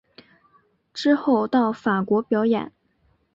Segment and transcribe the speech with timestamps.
[0.95, 2.71] 之后到法国表演。